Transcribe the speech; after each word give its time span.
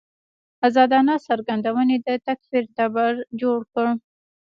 ازادانه 0.67 1.15
څرګندونې 1.27 1.97
د 2.07 2.09
تکفیر 2.27 2.63
تبر 2.77 3.13
جوړ 3.41 3.59
کړ. 3.73 3.87